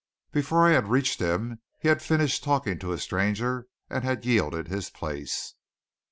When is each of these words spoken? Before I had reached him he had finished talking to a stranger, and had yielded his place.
Before 0.31 0.67
I 0.67 0.71
had 0.71 0.87
reached 0.87 1.19
him 1.19 1.61
he 1.79 1.87
had 1.87 2.01
finished 2.01 2.43
talking 2.43 2.79
to 2.79 2.91
a 2.91 2.97
stranger, 2.97 3.67
and 3.87 4.03
had 4.03 4.25
yielded 4.25 4.67
his 4.67 4.89
place. 4.89 5.53